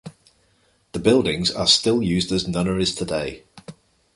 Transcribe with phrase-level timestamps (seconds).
[0.93, 3.43] The buildings are still used as nunneries today.